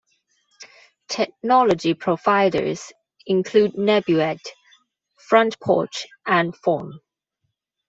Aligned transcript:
Technology 1.09 1.93
providers 1.93 2.91
include 3.27 3.73
NebuAd, 3.73 4.39
Front 5.27 5.59
Porch, 5.59 6.07
and 6.25 6.55
Phorm. 6.59 6.93